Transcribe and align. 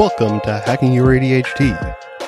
Welcome 0.00 0.40
to 0.44 0.62
Hacking 0.64 0.94
Your 0.94 1.08
ADHD, 1.08 1.76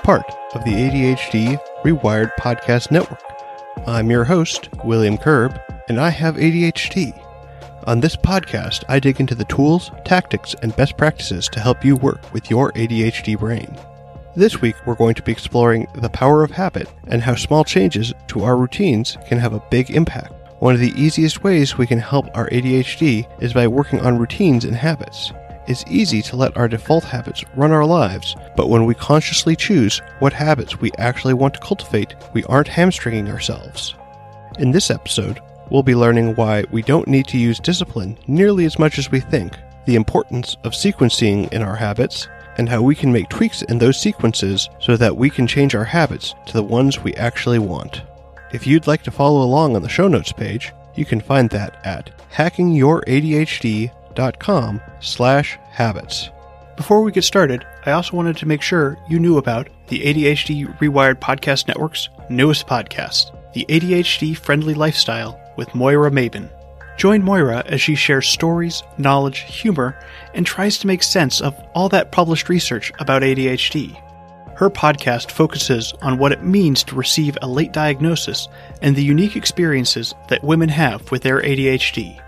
part 0.02 0.30
of 0.54 0.62
the 0.62 0.72
ADHD 0.72 1.58
Rewired 1.82 2.30
Podcast 2.38 2.90
Network. 2.90 3.22
I'm 3.86 4.10
your 4.10 4.24
host, 4.24 4.68
William 4.84 5.16
Curb, 5.16 5.58
and 5.88 5.98
I 5.98 6.10
have 6.10 6.36
ADHD. 6.36 7.18
On 7.86 7.98
this 7.98 8.14
podcast, 8.14 8.84
I 8.90 9.00
dig 9.00 9.20
into 9.20 9.34
the 9.34 9.46
tools, 9.46 9.90
tactics, 10.04 10.54
and 10.60 10.76
best 10.76 10.98
practices 10.98 11.48
to 11.48 11.60
help 11.60 11.82
you 11.82 11.96
work 11.96 12.30
with 12.34 12.50
your 12.50 12.72
ADHD 12.72 13.38
brain. 13.38 13.74
This 14.36 14.60
week, 14.60 14.76
we're 14.84 14.94
going 14.94 15.14
to 15.14 15.22
be 15.22 15.32
exploring 15.32 15.88
the 15.94 16.10
power 16.10 16.44
of 16.44 16.50
habit 16.50 16.90
and 17.06 17.22
how 17.22 17.36
small 17.36 17.64
changes 17.64 18.12
to 18.26 18.44
our 18.44 18.58
routines 18.58 19.16
can 19.26 19.38
have 19.38 19.54
a 19.54 19.64
big 19.70 19.90
impact. 19.90 20.34
One 20.58 20.74
of 20.74 20.80
the 20.80 20.92
easiest 20.94 21.42
ways 21.42 21.78
we 21.78 21.86
can 21.86 22.00
help 22.00 22.26
our 22.36 22.50
ADHD 22.50 23.26
is 23.42 23.54
by 23.54 23.66
working 23.66 24.00
on 24.00 24.18
routines 24.18 24.66
and 24.66 24.76
habits. 24.76 25.32
It's 25.68 25.84
easy 25.86 26.22
to 26.22 26.36
let 26.36 26.56
our 26.56 26.66
default 26.66 27.04
habits 27.04 27.44
run 27.54 27.70
our 27.70 27.84
lives, 27.84 28.34
but 28.56 28.68
when 28.68 28.84
we 28.84 28.94
consciously 28.94 29.54
choose 29.54 30.02
what 30.18 30.32
habits 30.32 30.80
we 30.80 30.90
actually 30.98 31.34
want 31.34 31.54
to 31.54 31.60
cultivate, 31.60 32.16
we 32.32 32.42
aren't 32.44 32.66
hamstringing 32.66 33.28
ourselves. 33.28 33.94
In 34.58 34.72
this 34.72 34.90
episode, 34.90 35.40
we'll 35.70 35.84
be 35.84 35.94
learning 35.94 36.34
why 36.34 36.64
we 36.72 36.82
don't 36.82 37.06
need 37.06 37.28
to 37.28 37.38
use 37.38 37.60
discipline 37.60 38.18
nearly 38.26 38.64
as 38.64 38.78
much 38.78 38.98
as 38.98 39.12
we 39.12 39.20
think, 39.20 39.56
the 39.86 39.94
importance 39.94 40.56
of 40.64 40.72
sequencing 40.72 41.52
in 41.52 41.62
our 41.62 41.76
habits, 41.76 42.26
and 42.58 42.68
how 42.68 42.82
we 42.82 42.96
can 42.96 43.12
make 43.12 43.28
tweaks 43.28 43.62
in 43.62 43.78
those 43.78 44.00
sequences 44.00 44.68
so 44.80 44.96
that 44.96 45.16
we 45.16 45.30
can 45.30 45.46
change 45.46 45.76
our 45.76 45.84
habits 45.84 46.34
to 46.46 46.54
the 46.54 46.62
ones 46.62 46.98
we 46.98 47.14
actually 47.14 47.60
want. 47.60 48.02
If 48.52 48.66
you'd 48.66 48.88
like 48.88 49.04
to 49.04 49.12
follow 49.12 49.42
along 49.42 49.76
on 49.76 49.82
the 49.82 49.88
show 49.88 50.08
notes 50.08 50.32
page, 50.32 50.72
you 50.96 51.04
can 51.04 51.20
find 51.20 51.48
that 51.50 51.76
at 51.86 52.10
hackingyouradhd.com 52.32 54.01
slash 55.00 55.58
habits. 55.70 56.30
Before 56.76 57.02
we 57.02 57.12
get 57.12 57.24
started, 57.24 57.66
I 57.84 57.92
also 57.92 58.16
wanted 58.16 58.36
to 58.38 58.46
make 58.46 58.62
sure 58.62 58.98
you 59.08 59.20
knew 59.20 59.38
about 59.38 59.68
the 59.88 60.00
ADHD 60.00 60.78
Rewired 60.78 61.20
Podcast 61.20 61.68
Network's 61.68 62.08
newest 62.30 62.66
podcast, 62.66 63.30
the 63.52 63.66
ADHD 63.68 64.36
Friendly 64.36 64.74
Lifestyle 64.74 65.38
with 65.56 65.74
Moira 65.74 66.10
Maben. 66.10 66.50
Join 66.96 67.22
Moira 67.22 67.62
as 67.66 67.80
she 67.80 67.94
shares 67.94 68.28
stories, 68.28 68.82
knowledge, 68.98 69.40
humor, 69.40 69.98
and 70.34 70.46
tries 70.46 70.78
to 70.78 70.86
make 70.86 71.02
sense 71.02 71.40
of 71.40 71.54
all 71.74 71.88
that 71.90 72.12
published 72.12 72.48
research 72.48 72.92
about 72.98 73.22
ADHD. 73.22 74.00
Her 74.56 74.70
podcast 74.70 75.30
focuses 75.30 75.92
on 76.02 76.18
what 76.18 76.32
it 76.32 76.44
means 76.44 76.84
to 76.84 76.94
receive 76.94 77.36
a 77.40 77.48
late 77.48 77.72
diagnosis 77.72 78.48
and 78.80 78.94
the 78.94 79.02
unique 79.02 79.36
experiences 79.36 80.14
that 80.28 80.44
women 80.44 80.68
have 80.68 81.10
with 81.10 81.22
their 81.22 81.40
ADHD. 81.40 82.20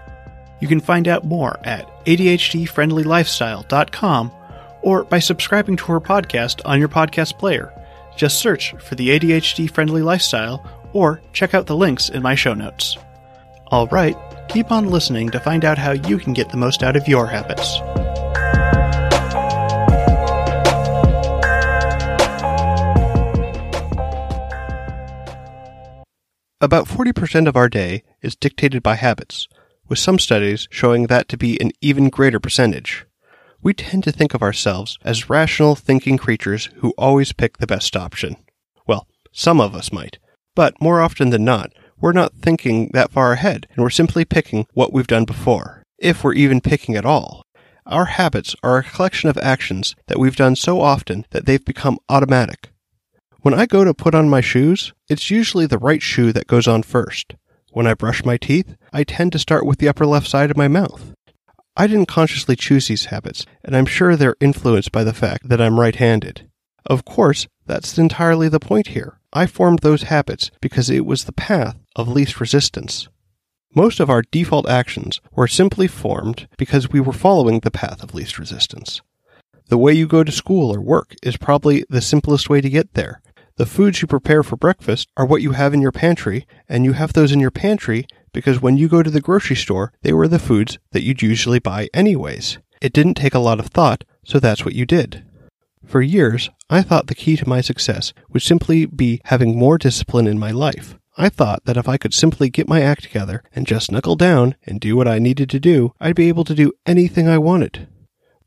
You 0.64 0.68
can 0.68 0.80
find 0.80 1.06
out 1.08 1.26
more 1.26 1.60
at 1.62 1.86
ADHDfriendlylifestyle.com 2.06 4.32
or 4.80 5.04
by 5.04 5.18
subscribing 5.18 5.76
to 5.76 5.84
her 5.92 6.00
podcast 6.00 6.62
on 6.64 6.80
your 6.80 6.88
podcast 6.88 7.38
player. 7.38 7.70
Just 8.16 8.38
search 8.38 8.74
for 8.80 8.94
the 8.94 9.10
ADHD 9.10 9.70
Friendly 9.70 10.00
Lifestyle 10.00 10.66
or 10.94 11.20
check 11.34 11.52
out 11.52 11.66
the 11.66 11.76
links 11.76 12.08
in 12.08 12.22
my 12.22 12.34
show 12.34 12.54
notes. 12.54 12.96
All 13.66 13.88
right, 13.88 14.16
keep 14.48 14.72
on 14.72 14.88
listening 14.88 15.28
to 15.32 15.38
find 15.38 15.66
out 15.66 15.76
how 15.76 15.90
you 15.90 16.16
can 16.16 16.32
get 16.32 16.48
the 16.48 16.56
most 16.56 16.82
out 16.82 16.96
of 16.96 17.06
your 17.06 17.26
habits. 17.26 17.76
About 26.62 26.86
40% 26.86 27.46
of 27.46 27.56
our 27.56 27.68
day 27.68 28.02
is 28.22 28.34
dictated 28.34 28.82
by 28.82 28.94
habits, 28.94 29.46
with 29.88 29.98
some 29.98 30.18
studies 30.18 30.68
showing 30.70 31.06
that 31.06 31.28
to 31.28 31.36
be 31.36 31.60
an 31.60 31.72
even 31.80 32.08
greater 32.08 32.40
percentage. 32.40 33.06
We 33.62 33.74
tend 33.74 34.04
to 34.04 34.12
think 34.12 34.34
of 34.34 34.42
ourselves 34.42 34.98
as 35.02 35.30
rational 35.30 35.74
thinking 35.74 36.18
creatures 36.18 36.68
who 36.76 36.94
always 36.98 37.32
pick 37.32 37.58
the 37.58 37.66
best 37.66 37.96
option. 37.96 38.36
Well, 38.86 39.06
some 39.32 39.60
of 39.60 39.74
us 39.74 39.92
might, 39.92 40.18
but 40.54 40.80
more 40.80 41.00
often 41.00 41.30
than 41.30 41.44
not, 41.44 41.72
we're 42.00 42.12
not 42.12 42.34
thinking 42.34 42.90
that 42.92 43.10
far 43.10 43.32
ahead, 43.32 43.66
and 43.74 43.82
we're 43.82 43.90
simply 43.90 44.24
picking 44.24 44.66
what 44.74 44.92
we've 44.92 45.06
done 45.06 45.24
before, 45.24 45.82
if 45.98 46.22
we're 46.22 46.34
even 46.34 46.60
picking 46.60 46.96
at 46.96 47.06
all. 47.06 47.44
Our 47.86 48.06
habits 48.06 48.54
are 48.62 48.78
a 48.78 48.84
collection 48.84 49.28
of 49.28 49.38
actions 49.38 49.94
that 50.06 50.18
we've 50.18 50.36
done 50.36 50.56
so 50.56 50.80
often 50.80 51.26
that 51.30 51.46
they've 51.46 51.64
become 51.64 51.98
automatic. 52.08 52.70
When 53.40 53.54
I 53.54 53.66
go 53.66 53.84
to 53.84 53.92
put 53.92 54.14
on 54.14 54.28
my 54.28 54.40
shoes, 54.40 54.92
it's 55.08 55.30
usually 55.30 55.66
the 55.66 55.78
right 55.78 56.02
shoe 56.02 56.32
that 56.32 56.46
goes 56.46 56.66
on 56.66 56.82
first. 56.82 57.34
When 57.74 57.88
I 57.88 57.94
brush 57.94 58.24
my 58.24 58.36
teeth, 58.36 58.76
I 58.92 59.02
tend 59.02 59.32
to 59.32 59.38
start 59.40 59.66
with 59.66 59.78
the 59.78 59.88
upper 59.88 60.06
left 60.06 60.28
side 60.28 60.48
of 60.48 60.56
my 60.56 60.68
mouth. 60.68 61.12
I 61.76 61.88
didn't 61.88 62.06
consciously 62.06 62.54
choose 62.54 62.86
these 62.86 63.06
habits, 63.06 63.46
and 63.64 63.76
I'm 63.76 63.84
sure 63.84 64.14
they're 64.14 64.36
influenced 64.40 64.92
by 64.92 65.02
the 65.02 65.12
fact 65.12 65.48
that 65.48 65.60
I'm 65.60 65.80
right 65.80 65.96
handed. 65.96 66.48
Of 66.86 67.04
course, 67.04 67.48
that's 67.66 67.98
entirely 67.98 68.48
the 68.48 68.60
point 68.60 68.88
here. 68.88 69.18
I 69.32 69.46
formed 69.46 69.80
those 69.80 70.04
habits 70.04 70.52
because 70.60 70.88
it 70.88 71.04
was 71.04 71.24
the 71.24 71.32
path 71.32 71.74
of 71.96 72.06
least 72.06 72.38
resistance. 72.38 73.08
Most 73.74 73.98
of 73.98 74.08
our 74.08 74.22
default 74.22 74.68
actions 74.68 75.20
were 75.32 75.48
simply 75.48 75.88
formed 75.88 76.46
because 76.56 76.92
we 76.92 77.00
were 77.00 77.12
following 77.12 77.58
the 77.58 77.72
path 77.72 78.04
of 78.04 78.14
least 78.14 78.38
resistance. 78.38 79.02
The 79.66 79.78
way 79.78 79.94
you 79.94 80.06
go 80.06 80.22
to 80.22 80.30
school 80.30 80.72
or 80.72 80.80
work 80.80 81.16
is 81.24 81.36
probably 81.36 81.84
the 81.88 82.00
simplest 82.00 82.48
way 82.48 82.60
to 82.60 82.70
get 82.70 82.94
there, 82.94 83.20
the 83.56 83.66
foods 83.66 84.02
you 84.02 84.08
prepare 84.08 84.42
for 84.42 84.56
breakfast 84.56 85.08
are 85.16 85.24
what 85.24 85.42
you 85.42 85.52
have 85.52 85.72
in 85.72 85.80
your 85.80 85.92
pantry, 85.92 86.46
and 86.68 86.84
you 86.84 86.92
have 86.92 87.12
those 87.12 87.30
in 87.30 87.38
your 87.38 87.52
pantry 87.52 88.06
because 88.32 88.60
when 88.60 88.76
you 88.76 88.88
go 88.88 89.02
to 89.02 89.10
the 89.10 89.20
grocery 89.20 89.54
store, 89.54 89.92
they 90.02 90.12
were 90.12 90.26
the 90.26 90.40
foods 90.40 90.78
that 90.90 91.02
you'd 91.02 91.22
usually 91.22 91.60
buy 91.60 91.88
anyways. 91.94 92.58
It 92.80 92.92
didn't 92.92 93.14
take 93.14 93.34
a 93.34 93.38
lot 93.38 93.60
of 93.60 93.66
thought, 93.66 94.02
so 94.24 94.40
that's 94.40 94.64
what 94.64 94.74
you 94.74 94.84
did. 94.84 95.24
For 95.86 96.02
years, 96.02 96.50
I 96.68 96.82
thought 96.82 97.06
the 97.06 97.14
key 97.14 97.36
to 97.36 97.48
my 97.48 97.60
success 97.60 98.12
would 98.30 98.42
simply 98.42 98.86
be 98.86 99.20
having 99.26 99.56
more 99.56 99.78
discipline 99.78 100.26
in 100.26 100.38
my 100.38 100.50
life. 100.50 100.98
I 101.16 101.28
thought 101.28 101.64
that 101.66 101.76
if 101.76 101.88
I 101.88 101.96
could 101.96 102.12
simply 102.12 102.50
get 102.50 102.68
my 102.68 102.80
act 102.82 103.04
together 103.04 103.44
and 103.54 103.68
just 103.68 103.92
knuckle 103.92 104.16
down 104.16 104.56
and 104.66 104.80
do 104.80 104.96
what 104.96 105.06
I 105.06 105.20
needed 105.20 105.48
to 105.50 105.60
do, 105.60 105.92
I'd 106.00 106.16
be 106.16 106.28
able 106.28 106.44
to 106.44 106.54
do 106.54 106.72
anything 106.86 107.28
I 107.28 107.38
wanted. 107.38 107.86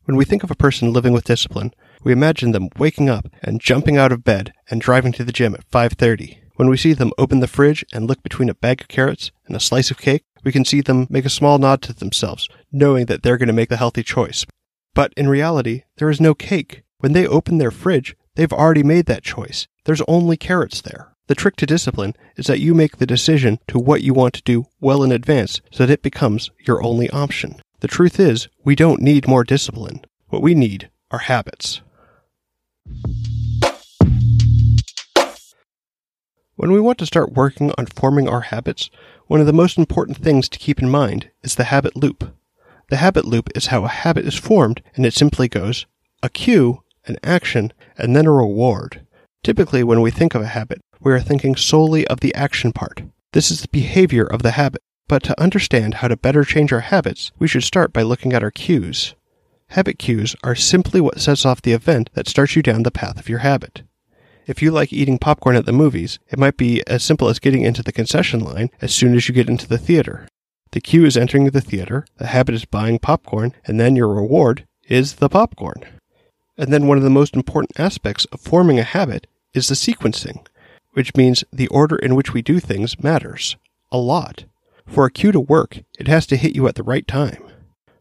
When 0.04 0.16
we 0.16 0.26
think 0.26 0.42
of 0.42 0.50
a 0.50 0.56
person 0.56 0.92
living 0.92 1.14
with 1.14 1.24
discipline, 1.24 1.72
we 2.04 2.12
imagine 2.12 2.52
them 2.52 2.68
waking 2.78 3.08
up 3.08 3.28
and 3.42 3.60
jumping 3.60 3.96
out 3.96 4.12
of 4.12 4.24
bed 4.24 4.52
and 4.70 4.80
driving 4.80 5.12
to 5.12 5.24
the 5.24 5.32
gym 5.32 5.54
at 5.54 5.68
5:30. 5.70 6.38
When 6.56 6.68
we 6.68 6.76
see 6.76 6.92
them 6.92 7.12
open 7.18 7.40
the 7.40 7.46
fridge 7.46 7.84
and 7.92 8.06
look 8.06 8.22
between 8.22 8.48
a 8.48 8.54
bag 8.54 8.80
of 8.80 8.88
carrots 8.88 9.30
and 9.46 9.54
a 9.54 9.60
slice 9.60 9.90
of 9.90 9.98
cake, 9.98 10.24
we 10.44 10.52
can 10.52 10.64
see 10.64 10.80
them 10.80 11.06
make 11.08 11.24
a 11.24 11.30
small 11.30 11.58
nod 11.58 11.82
to 11.82 11.92
themselves, 11.92 12.48
knowing 12.72 13.06
that 13.06 13.22
they're 13.22 13.38
going 13.38 13.48
to 13.48 13.52
make 13.52 13.68
the 13.68 13.76
healthy 13.76 14.02
choice. 14.02 14.44
But 14.94 15.12
in 15.16 15.28
reality, 15.28 15.82
there 15.98 16.10
is 16.10 16.20
no 16.20 16.34
cake. 16.34 16.82
When 16.98 17.12
they 17.12 17.26
open 17.26 17.58
their 17.58 17.70
fridge, 17.70 18.16
they've 18.34 18.52
already 18.52 18.82
made 18.82 19.06
that 19.06 19.22
choice. 19.22 19.68
There's 19.84 20.02
only 20.08 20.36
carrots 20.36 20.80
there. 20.80 21.12
The 21.28 21.34
trick 21.34 21.56
to 21.56 21.66
discipline 21.66 22.14
is 22.36 22.46
that 22.46 22.60
you 22.60 22.74
make 22.74 22.96
the 22.96 23.06
decision 23.06 23.58
to 23.68 23.78
what 23.78 24.02
you 24.02 24.14
want 24.14 24.34
to 24.34 24.42
do 24.42 24.64
well 24.80 25.02
in 25.02 25.12
advance 25.12 25.60
so 25.70 25.86
that 25.86 25.92
it 25.92 26.02
becomes 26.02 26.50
your 26.66 26.82
only 26.82 27.10
option. 27.10 27.60
The 27.80 27.88
truth 27.88 28.18
is, 28.18 28.48
we 28.64 28.74
don't 28.74 29.02
need 29.02 29.28
more 29.28 29.44
discipline. 29.44 30.00
What 30.28 30.42
we 30.42 30.54
need 30.54 30.90
are 31.10 31.18
habits. 31.18 31.82
When 36.56 36.72
we 36.72 36.80
want 36.80 36.98
to 36.98 37.06
start 37.06 37.34
working 37.34 37.72
on 37.78 37.86
forming 37.86 38.28
our 38.28 38.40
habits, 38.40 38.90
one 39.26 39.40
of 39.40 39.46
the 39.46 39.52
most 39.52 39.78
important 39.78 40.16
things 40.16 40.48
to 40.48 40.58
keep 40.58 40.80
in 40.80 40.90
mind 40.90 41.30
is 41.42 41.54
the 41.54 41.64
habit 41.64 41.96
loop. 41.96 42.34
The 42.90 42.96
habit 42.96 43.24
loop 43.24 43.48
is 43.54 43.66
how 43.66 43.84
a 43.84 43.88
habit 43.88 44.26
is 44.26 44.34
formed, 44.34 44.82
and 44.94 45.06
it 45.06 45.14
simply 45.14 45.48
goes 45.48 45.86
a 46.22 46.28
cue, 46.28 46.82
an 47.06 47.16
action, 47.22 47.72
and 47.96 48.16
then 48.16 48.26
a 48.26 48.32
reward. 48.32 49.06
Typically, 49.44 49.84
when 49.84 50.00
we 50.00 50.10
think 50.10 50.34
of 50.34 50.42
a 50.42 50.48
habit, 50.48 50.82
we 51.00 51.12
are 51.12 51.20
thinking 51.20 51.54
solely 51.54 52.06
of 52.08 52.20
the 52.20 52.34
action 52.34 52.72
part. 52.72 53.02
This 53.32 53.50
is 53.50 53.60
the 53.60 53.68
behavior 53.68 54.24
of 54.24 54.42
the 54.42 54.52
habit. 54.52 54.82
But 55.06 55.22
to 55.24 55.40
understand 55.40 55.94
how 55.94 56.08
to 56.08 56.16
better 56.16 56.44
change 56.44 56.72
our 56.72 56.80
habits, 56.80 57.32
we 57.38 57.48
should 57.48 57.64
start 57.64 57.92
by 57.92 58.02
looking 58.02 58.32
at 58.32 58.42
our 58.42 58.50
cues. 58.50 59.14
Habit 59.72 59.98
cues 59.98 60.34
are 60.42 60.54
simply 60.54 61.00
what 61.00 61.20
sets 61.20 61.44
off 61.44 61.60
the 61.60 61.72
event 61.72 62.10
that 62.14 62.28
starts 62.28 62.56
you 62.56 62.62
down 62.62 62.84
the 62.84 62.90
path 62.90 63.18
of 63.18 63.28
your 63.28 63.40
habit. 63.40 63.82
If 64.46 64.62
you 64.62 64.70
like 64.70 64.94
eating 64.94 65.18
popcorn 65.18 65.56
at 65.56 65.66
the 65.66 65.72
movies, 65.72 66.18
it 66.30 66.38
might 66.38 66.56
be 66.56 66.82
as 66.86 67.04
simple 67.04 67.28
as 67.28 67.38
getting 67.38 67.62
into 67.62 67.82
the 67.82 67.92
concession 67.92 68.40
line 68.40 68.70
as 68.80 68.94
soon 68.94 69.14
as 69.14 69.28
you 69.28 69.34
get 69.34 69.50
into 69.50 69.68
the 69.68 69.76
theater. 69.76 70.26
The 70.70 70.80
cue 70.80 71.04
is 71.04 71.18
entering 71.18 71.44
the 71.44 71.60
theater, 71.60 72.06
the 72.16 72.28
habit 72.28 72.54
is 72.54 72.64
buying 72.64 72.98
popcorn, 72.98 73.52
and 73.66 73.78
then 73.78 73.94
your 73.94 74.08
reward 74.08 74.66
is 74.88 75.16
the 75.16 75.28
popcorn. 75.28 75.84
And 76.56 76.72
then 76.72 76.86
one 76.86 76.96
of 76.96 77.04
the 77.04 77.10
most 77.10 77.34
important 77.36 77.78
aspects 77.78 78.24
of 78.26 78.40
forming 78.40 78.78
a 78.78 78.84
habit 78.84 79.26
is 79.52 79.68
the 79.68 79.74
sequencing, 79.74 80.46
which 80.92 81.14
means 81.14 81.44
the 81.52 81.68
order 81.68 81.96
in 81.96 82.14
which 82.14 82.32
we 82.32 82.40
do 82.40 82.58
things 82.58 83.02
matters. 83.02 83.56
A 83.92 83.98
lot. 83.98 84.44
For 84.86 85.04
a 85.04 85.10
cue 85.10 85.32
to 85.32 85.40
work, 85.40 85.82
it 85.98 86.08
has 86.08 86.26
to 86.28 86.36
hit 86.36 86.56
you 86.56 86.66
at 86.68 86.74
the 86.74 86.82
right 86.82 87.06
time. 87.06 87.44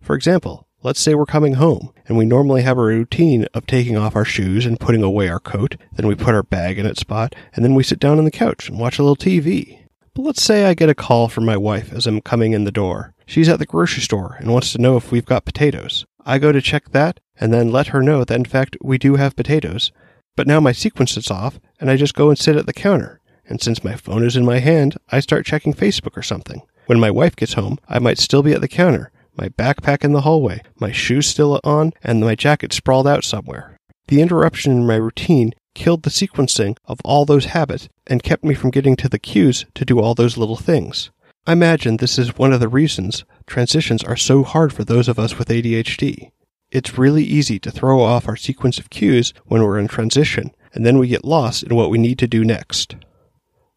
For 0.01 0.15
example, 0.15 0.66
Let's 0.87 1.01
say 1.01 1.15
we're 1.15 1.25
coming 1.25 1.55
home 1.55 1.91
and 2.07 2.17
we 2.17 2.23
normally 2.23 2.61
have 2.61 2.77
a 2.77 2.81
routine 2.81 3.45
of 3.53 3.67
taking 3.67 3.97
off 3.97 4.15
our 4.15 4.23
shoes 4.23 4.65
and 4.65 4.79
putting 4.79 5.03
away 5.03 5.27
our 5.27 5.41
coat. 5.41 5.75
Then 5.91 6.07
we 6.07 6.15
put 6.15 6.33
our 6.33 6.43
bag 6.43 6.79
in 6.79 6.85
its 6.85 7.01
spot 7.01 7.35
and 7.53 7.65
then 7.65 7.75
we 7.75 7.83
sit 7.83 7.99
down 7.99 8.19
on 8.19 8.23
the 8.23 8.31
couch 8.31 8.69
and 8.69 8.79
watch 8.79 8.97
a 8.97 9.03
little 9.03 9.17
TV. 9.17 9.81
But 10.13 10.21
let's 10.21 10.41
say 10.41 10.63
I 10.63 10.75
get 10.75 10.87
a 10.87 10.95
call 10.95 11.27
from 11.27 11.43
my 11.43 11.57
wife 11.57 11.91
as 11.91 12.07
I'm 12.07 12.21
coming 12.21 12.53
in 12.53 12.63
the 12.63 12.71
door. 12.71 13.13
She's 13.25 13.49
at 13.49 13.59
the 13.59 13.65
grocery 13.65 14.01
store 14.01 14.37
and 14.39 14.49
wants 14.49 14.71
to 14.71 14.81
know 14.81 14.95
if 14.95 15.11
we've 15.11 15.25
got 15.25 15.43
potatoes. 15.43 16.05
I 16.25 16.37
go 16.37 16.53
to 16.53 16.61
check 16.61 16.91
that 16.91 17.19
and 17.37 17.51
then 17.51 17.69
let 17.69 17.87
her 17.87 18.01
know 18.01 18.23
that 18.23 18.33
in 18.33 18.45
fact 18.45 18.77
we 18.81 18.97
do 18.97 19.17
have 19.17 19.35
potatoes. 19.35 19.91
But 20.37 20.47
now 20.47 20.61
my 20.61 20.71
sequence 20.71 21.17
is 21.17 21.29
off, 21.29 21.59
and 21.81 21.91
I 21.91 21.97
just 21.97 22.15
go 22.15 22.29
and 22.29 22.39
sit 22.39 22.55
at 22.55 22.65
the 22.65 22.71
counter. 22.71 23.19
And 23.45 23.61
since 23.61 23.83
my 23.83 23.97
phone 23.97 24.23
is 24.23 24.37
in 24.37 24.45
my 24.45 24.59
hand, 24.59 24.95
I 25.09 25.19
start 25.19 25.45
checking 25.45 25.73
Facebook 25.73 26.15
or 26.15 26.23
something. 26.23 26.61
When 26.85 27.01
my 27.01 27.11
wife 27.11 27.35
gets 27.35 27.55
home, 27.55 27.77
I 27.89 27.99
might 27.99 28.19
still 28.19 28.41
be 28.41 28.53
at 28.53 28.61
the 28.61 28.69
counter, 28.69 29.11
my 29.37 29.49
backpack 29.49 30.03
in 30.03 30.13
the 30.13 30.21
hallway, 30.21 30.61
my 30.79 30.91
shoes 30.91 31.27
still 31.27 31.59
on, 31.63 31.93
and 32.03 32.21
my 32.21 32.35
jacket 32.35 32.73
sprawled 32.73 33.07
out 33.07 33.23
somewhere. 33.23 33.77
The 34.07 34.21
interruption 34.21 34.71
in 34.71 34.87
my 34.87 34.95
routine 34.95 35.53
killed 35.75 36.03
the 36.03 36.09
sequencing 36.09 36.75
of 36.85 36.99
all 37.05 37.25
those 37.25 37.45
habits 37.45 37.87
and 38.07 38.23
kept 38.23 38.43
me 38.43 38.55
from 38.55 38.71
getting 38.71 38.95
to 38.95 39.07
the 39.09 39.19
cues 39.19 39.65
to 39.75 39.85
do 39.85 39.99
all 39.99 40.15
those 40.15 40.37
little 40.37 40.55
things. 40.55 41.11
I 41.45 41.53
imagine 41.53 41.97
this 41.97 42.17
is 42.17 42.37
one 42.37 42.51
of 42.51 42.59
the 42.59 42.67
reasons 42.67 43.23
transitions 43.45 44.03
are 44.03 44.17
so 44.17 44.43
hard 44.43 44.73
for 44.73 44.83
those 44.83 45.07
of 45.07 45.19
us 45.19 45.37
with 45.37 45.49
ADHD. 45.49 46.31
It's 46.71 46.97
really 46.97 47.23
easy 47.23 47.59
to 47.59 47.71
throw 47.71 48.01
off 48.01 48.27
our 48.27 48.35
sequence 48.35 48.79
of 48.79 48.89
cues 48.89 49.33
when 49.45 49.63
we're 49.63 49.79
in 49.79 49.87
transition, 49.87 50.53
and 50.73 50.85
then 50.85 50.97
we 50.97 51.07
get 51.07 51.23
lost 51.23 51.63
in 51.63 51.75
what 51.75 51.89
we 51.89 51.97
need 51.97 52.19
to 52.19 52.27
do 52.27 52.43
next. 52.43 52.95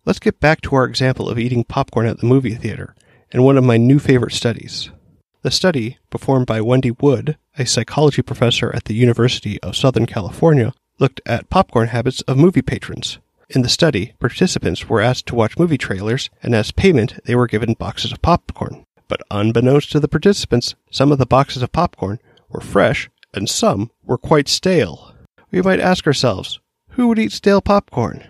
Let's 0.04 0.18
get 0.18 0.40
back 0.40 0.60
to 0.62 0.74
our 0.74 0.84
example 0.84 1.28
of 1.28 1.38
eating 1.38 1.62
popcorn 1.62 2.06
at 2.06 2.18
the 2.18 2.26
movie 2.26 2.56
theater, 2.56 2.96
and 3.30 3.44
one 3.44 3.56
of 3.56 3.62
my 3.62 3.76
new 3.76 3.98
favorite 4.00 4.32
studies. 4.32 4.90
The 5.42 5.50
study, 5.50 5.96
performed 6.10 6.46
by 6.46 6.60
Wendy 6.60 6.90
Wood, 6.90 7.38
a 7.58 7.64
psychology 7.64 8.20
professor 8.20 8.74
at 8.74 8.84
the 8.84 8.94
University 8.94 9.58
of 9.62 9.74
Southern 9.74 10.04
California, 10.04 10.74
looked 10.98 11.22
at 11.24 11.48
popcorn 11.48 11.88
habits 11.88 12.20
of 12.22 12.36
movie 12.36 12.60
patrons. 12.60 13.18
In 13.48 13.62
the 13.62 13.70
study, 13.70 14.12
participants 14.20 14.86
were 14.88 15.00
asked 15.00 15.24
to 15.26 15.34
watch 15.34 15.58
movie 15.58 15.78
trailers, 15.78 16.28
and 16.42 16.54
as 16.54 16.72
payment, 16.72 17.24
they 17.24 17.34
were 17.34 17.46
given 17.46 17.72
boxes 17.72 18.12
of 18.12 18.20
popcorn. 18.20 18.84
But 19.08 19.22
unbeknownst 19.30 19.90
to 19.92 20.00
the 20.00 20.08
participants, 20.08 20.74
some 20.90 21.10
of 21.10 21.18
the 21.18 21.24
boxes 21.24 21.62
of 21.62 21.72
popcorn 21.72 22.20
were 22.50 22.60
fresh, 22.60 23.08
and 23.32 23.48
some 23.48 23.90
were 24.04 24.18
quite 24.18 24.46
stale. 24.46 25.14
We 25.50 25.62
might 25.62 25.80
ask 25.80 26.06
ourselves, 26.06 26.60
who 26.90 27.08
would 27.08 27.18
eat 27.18 27.32
stale 27.32 27.62
popcorn? 27.62 28.24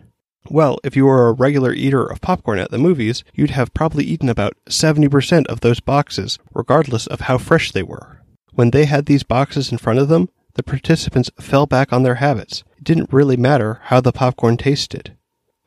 Well, 0.52 0.80
if 0.82 0.96
you 0.96 1.06
were 1.06 1.28
a 1.28 1.32
regular 1.32 1.72
eater 1.72 2.04
of 2.04 2.20
popcorn 2.20 2.58
at 2.58 2.72
the 2.72 2.78
movies, 2.78 3.22
you'd 3.32 3.50
have 3.50 3.72
probably 3.72 4.04
eaten 4.04 4.28
about 4.28 4.56
70% 4.68 5.46
of 5.46 5.60
those 5.60 5.78
boxes, 5.78 6.40
regardless 6.52 7.06
of 7.06 7.20
how 7.20 7.38
fresh 7.38 7.70
they 7.70 7.84
were. 7.84 8.22
When 8.54 8.72
they 8.72 8.86
had 8.86 9.06
these 9.06 9.22
boxes 9.22 9.70
in 9.70 9.78
front 9.78 10.00
of 10.00 10.08
them, 10.08 10.28
the 10.54 10.64
participants 10.64 11.30
fell 11.38 11.66
back 11.66 11.92
on 11.92 12.02
their 12.02 12.16
habits. 12.16 12.64
It 12.76 12.82
didn't 12.82 13.12
really 13.12 13.36
matter 13.36 13.78
how 13.84 14.00
the 14.00 14.10
popcorn 14.10 14.56
tasted. 14.56 15.16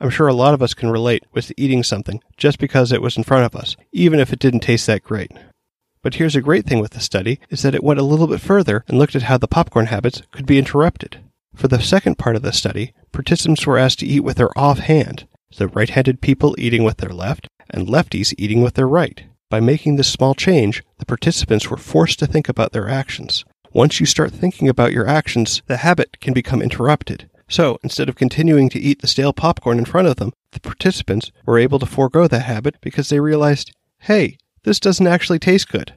I'm 0.01 0.09
sure 0.09 0.27
a 0.27 0.33
lot 0.33 0.53
of 0.53 0.61
us 0.61 0.73
can 0.73 0.91
relate 0.91 1.23
with 1.31 1.53
eating 1.55 1.81
something 1.81 2.19
just 2.35 2.59
because 2.59 2.91
it 2.91 3.01
was 3.01 3.15
in 3.15 3.23
front 3.23 3.45
of 3.45 3.55
us, 3.55 3.77
even 3.93 4.19
if 4.19 4.33
it 4.33 4.39
didn't 4.39 4.59
taste 4.59 4.85
that 4.87 5.03
great. 5.03 5.31
But 6.01 6.15
here's 6.15 6.35
a 6.35 6.41
great 6.41 6.65
thing 6.65 6.81
with 6.81 6.91
the 6.91 6.99
study 6.99 7.39
is 7.49 7.61
that 7.61 7.73
it 7.73 7.85
went 7.85 8.01
a 8.01 8.03
little 8.03 8.27
bit 8.27 8.41
further 8.41 8.83
and 8.89 8.99
looked 8.99 9.15
at 9.15 9.23
how 9.23 9.37
the 9.37 9.47
popcorn 9.47 9.85
habits 9.85 10.21
could 10.31 10.45
be 10.45 10.59
interrupted. 10.59 11.22
For 11.55 11.67
the 11.67 11.81
second 11.81 12.17
part 12.17 12.35
of 12.35 12.41
the 12.41 12.51
study, 12.51 12.93
participants 13.11 13.65
were 13.65 13.77
asked 13.77 13.99
to 13.99 14.05
eat 14.05 14.21
with 14.21 14.37
their 14.37 14.57
off 14.57 14.79
hand, 14.79 15.27
so 15.51 15.67
right-handed 15.67 16.21
people 16.21 16.55
eating 16.57 16.83
with 16.83 16.97
their 16.97 17.11
left 17.11 17.47
and 17.69 17.87
lefties 17.87 18.33
eating 18.37 18.61
with 18.61 18.73
their 18.73 18.87
right. 18.87 19.23
By 19.49 19.59
making 19.59 19.95
this 19.95 20.11
small 20.11 20.33
change, 20.33 20.83
the 20.97 21.05
participants 21.05 21.69
were 21.69 21.77
forced 21.77 22.19
to 22.19 22.27
think 22.27 22.49
about 22.49 22.71
their 22.71 22.89
actions. 22.89 23.45
Once 23.71 23.99
you 23.99 24.05
start 24.05 24.31
thinking 24.31 24.67
about 24.67 24.93
your 24.93 25.07
actions, 25.07 25.61
the 25.67 25.77
habit 25.77 26.19
can 26.19 26.33
become 26.33 26.61
interrupted. 26.61 27.29
So, 27.47 27.77
instead 27.83 28.09
of 28.09 28.15
continuing 28.15 28.69
to 28.69 28.79
eat 28.79 29.01
the 29.01 29.07
stale 29.07 29.33
popcorn 29.33 29.77
in 29.77 29.85
front 29.85 30.07
of 30.07 30.15
them, 30.15 30.33
the 30.51 30.59
participants 30.59 31.31
were 31.45 31.59
able 31.59 31.77
to 31.79 31.85
forego 31.85 32.27
that 32.27 32.39
habit 32.39 32.75
because 32.81 33.09
they 33.09 33.19
realized, 33.19 33.73
hey, 33.99 34.37
this 34.63 34.79
doesn't 34.79 35.07
actually 35.07 35.39
taste 35.39 35.69
good. 35.69 35.93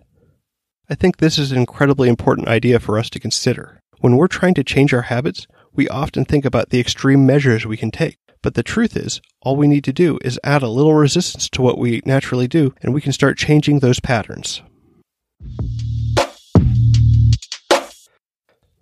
I 0.90 0.94
think 0.94 1.16
this 1.16 1.38
is 1.38 1.52
an 1.52 1.58
incredibly 1.58 2.08
important 2.08 2.48
idea 2.48 2.78
for 2.78 2.98
us 2.98 3.08
to 3.10 3.20
consider. 3.20 3.80
When 4.00 4.16
we're 4.16 4.28
trying 4.28 4.54
to 4.54 4.64
change 4.64 4.92
our 4.92 5.02
habits, 5.02 5.46
we 5.74 5.88
often 5.88 6.24
think 6.24 6.44
about 6.44 6.68
the 6.70 6.80
extreme 6.80 7.24
measures 7.24 7.66
we 7.66 7.76
can 7.76 7.90
take. 7.90 8.18
But 8.42 8.54
the 8.54 8.62
truth 8.62 8.96
is, 8.96 9.20
all 9.40 9.56
we 9.56 9.66
need 9.66 9.84
to 9.84 9.92
do 9.92 10.18
is 10.22 10.38
add 10.44 10.62
a 10.62 10.68
little 10.68 10.94
resistance 10.94 11.48
to 11.50 11.62
what 11.62 11.78
we 11.78 12.02
naturally 12.04 12.46
do, 12.46 12.74
and 12.82 12.92
we 12.92 13.00
can 13.00 13.12
start 13.12 13.38
changing 13.38 13.80
those 13.80 13.98
patterns. 13.98 14.62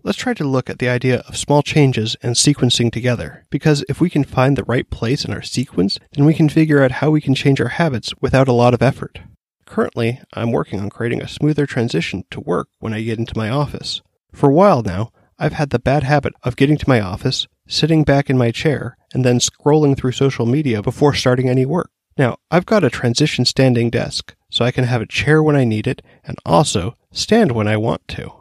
Let's 0.02 0.18
try 0.18 0.34
to 0.34 0.44
look 0.44 0.68
at 0.68 0.80
the 0.80 0.88
idea 0.88 1.20
of 1.20 1.36
small 1.36 1.62
changes 1.62 2.14
and 2.20 2.34
sequencing 2.34 2.92
together, 2.92 3.44
because 3.48 3.84
if 3.88 4.00
we 4.00 4.10
can 4.10 4.24
find 4.24 4.58
the 4.58 4.64
right 4.64 4.90
place 4.90 5.24
in 5.24 5.32
our 5.32 5.40
sequence, 5.40 5.98
then 6.12 6.26
we 6.26 6.34
can 6.34 6.50
figure 6.50 6.82
out 6.82 6.90
how 6.90 7.10
we 7.10 7.22
can 7.22 7.34
change 7.34 7.60
our 7.60 7.68
habits 7.68 8.12
without 8.20 8.48
a 8.48 8.52
lot 8.52 8.74
of 8.74 8.82
effort. 8.82 9.20
Currently, 9.64 10.20
I'm 10.34 10.52
working 10.52 10.80
on 10.80 10.90
creating 10.90 11.22
a 11.22 11.28
smoother 11.28 11.66
transition 11.66 12.24
to 12.32 12.40
work 12.40 12.68
when 12.80 12.92
I 12.92 13.00
get 13.00 13.18
into 13.18 13.38
my 13.38 13.48
office. 13.48 14.02
For 14.34 14.50
a 14.50 14.52
while 14.52 14.82
now, 14.82 15.10
I've 15.38 15.52
had 15.52 15.70
the 15.70 15.78
bad 15.78 16.02
habit 16.02 16.34
of 16.42 16.56
getting 16.56 16.76
to 16.76 16.88
my 16.88 17.00
office, 17.00 17.46
sitting 17.68 18.02
back 18.02 18.28
in 18.28 18.36
my 18.36 18.50
chair, 18.50 18.96
and 19.12 19.24
then 19.24 19.38
scrolling 19.38 19.96
through 19.96 20.12
social 20.12 20.44
media 20.44 20.82
before 20.82 21.14
starting 21.14 21.48
any 21.48 21.64
work. 21.64 21.90
Now, 22.18 22.36
I've 22.50 22.66
got 22.66 22.84
a 22.84 22.90
transition 22.90 23.44
standing 23.44 23.90
desk, 23.90 24.34
so 24.50 24.64
I 24.64 24.72
can 24.72 24.84
have 24.84 25.00
a 25.00 25.06
chair 25.06 25.40
when 25.40 25.54
I 25.54 25.64
need 25.64 25.86
it 25.86 26.02
and 26.24 26.36
also 26.44 26.96
stand 27.12 27.52
when 27.52 27.68
I 27.68 27.76
want 27.76 28.06
to. 28.08 28.32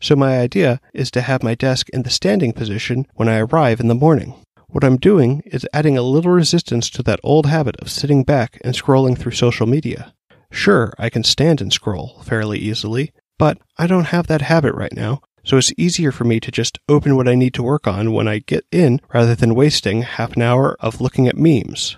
So 0.00 0.16
my 0.16 0.38
idea 0.38 0.80
is 0.94 1.10
to 1.10 1.20
have 1.20 1.42
my 1.42 1.54
desk 1.54 1.88
in 1.90 2.04
the 2.04 2.10
standing 2.10 2.52
position 2.52 3.06
when 3.14 3.28
I 3.28 3.38
arrive 3.38 3.80
in 3.80 3.88
the 3.88 3.94
morning. 3.94 4.34
What 4.68 4.84
I'm 4.84 4.96
doing 4.96 5.42
is 5.44 5.66
adding 5.74 5.98
a 5.98 6.02
little 6.02 6.32
resistance 6.32 6.88
to 6.90 7.02
that 7.02 7.20
old 7.22 7.46
habit 7.46 7.76
of 7.80 7.90
sitting 7.90 8.24
back 8.24 8.58
and 8.62 8.74
scrolling 8.74 9.18
through 9.18 9.32
social 9.32 9.66
media. 9.66 10.14
Sure, 10.50 10.94
I 10.98 11.10
can 11.10 11.24
stand 11.24 11.60
and 11.60 11.72
scroll 11.72 12.22
fairly 12.22 12.58
easily, 12.58 13.12
but 13.38 13.58
I 13.78 13.86
don't 13.86 14.08
have 14.08 14.26
that 14.26 14.42
habit 14.42 14.74
right 14.74 14.92
now, 14.92 15.22
so 15.44 15.56
it's 15.56 15.72
easier 15.78 16.12
for 16.12 16.24
me 16.24 16.40
to 16.40 16.50
just 16.50 16.78
open 16.88 17.16
what 17.16 17.28
I 17.28 17.34
need 17.34 17.54
to 17.54 17.62
work 17.62 17.86
on 17.86 18.12
when 18.12 18.28
I 18.28 18.40
get 18.40 18.66
in 18.70 19.00
rather 19.14 19.34
than 19.34 19.54
wasting 19.54 20.02
half 20.02 20.36
an 20.36 20.42
hour 20.42 20.76
of 20.80 21.00
looking 21.00 21.28
at 21.28 21.38
memes. 21.38 21.96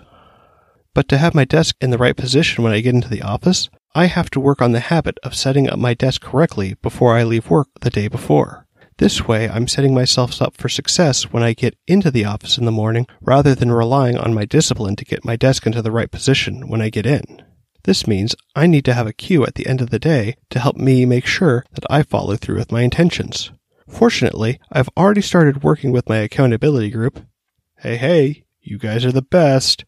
But 0.93 1.07
to 1.09 1.17
have 1.17 1.35
my 1.35 1.45
desk 1.45 1.75
in 1.81 1.89
the 1.89 1.97
right 1.97 2.15
position 2.15 2.63
when 2.63 2.73
I 2.73 2.81
get 2.81 2.95
into 2.95 3.09
the 3.09 3.21
office, 3.21 3.69
I 3.93 4.05
have 4.05 4.29
to 4.31 4.39
work 4.39 4.61
on 4.61 4.71
the 4.71 4.79
habit 4.79 5.17
of 5.23 5.35
setting 5.35 5.69
up 5.69 5.79
my 5.79 5.93
desk 5.93 6.21
correctly 6.21 6.75
before 6.81 7.17
I 7.17 7.23
leave 7.23 7.49
work 7.49 7.67
the 7.81 7.89
day 7.89 8.07
before. 8.07 8.67
This 8.97 9.27
way, 9.27 9.49
I'm 9.49 9.67
setting 9.67 9.93
myself 9.93 10.41
up 10.41 10.55
for 10.55 10.69
success 10.69 11.31
when 11.33 11.43
I 11.43 11.53
get 11.53 11.75
into 11.87 12.11
the 12.11 12.23
office 12.23 12.57
in 12.57 12.65
the 12.65 12.71
morning 12.71 13.07
rather 13.19 13.55
than 13.55 13.71
relying 13.71 14.17
on 14.17 14.33
my 14.33 14.45
discipline 14.45 14.95
to 14.97 15.05
get 15.05 15.25
my 15.25 15.35
desk 15.35 15.65
into 15.65 15.81
the 15.81 15.91
right 15.91 16.11
position 16.11 16.67
when 16.67 16.81
I 16.81 16.89
get 16.89 17.05
in. 17.05 17.41
This 17.83 18.05
means 18.05 18.35
I 18.55 18.67
need 18.67 18.85
to 18.85 18.93
have 18.93 19.07
a 19.07 19.13
cue 19.13 19.43
at 19.43 19.55
the 19.55 19.67
end 19.67 19.81
of 19.81 19.89
the 19.89 19.99
day 19.99 20.35
to 20.51 20.59
help 20.59 20.77
me 20.77 21.05
make 21.05 21.25
sure 21.25 21.65
that 21.73 21.85
I 21.89 22.03
follow 22.03 22.35
through 22.35 22.57
with 22.57 22.71
my 22.71 22.81
intentions. 22.81 23.51
Fortunately, 23.87 24.59
I've 24.71 24.89
already 24.95 25.21
started 25.21 25.63
working 25.63 25.91
with 25.91 26.07
my 26.07 26.17
accountability 26.17 26.89
group. 26.91 27.25
Hey, 27.79 27.97
hey, 27.97 28.45
you 28.61 28.77
guys 28.77 29.03
are 29.03 29.11
the 29.11 29.21
best 29.21 29.83